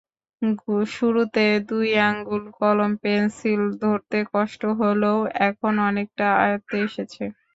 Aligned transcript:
শুরুতে 0.91 1.41
দুই 1.69 1.89
আঙুলে 2.01 2.49
কলম-পেনসিল 2.59 3.61
ধরতে 3.81 4.17
কষ্ট 4.33 4.61
হলেও 4.79 5.17
এখন 5.47 5.73
অনেকটা 5.89 6.25
আয়ত্তে 6.43 6.75
এসেছে। 6.87 7.23